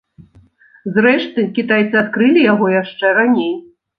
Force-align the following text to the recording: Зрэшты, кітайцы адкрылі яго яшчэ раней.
Зрэшты, 0.95 1.45
кітайцы 1.59 1.95
адкрылі 2.03 2.41
яго 2.53 2.65
яшчэ 2.81 3.15
раней. 3.21 3.55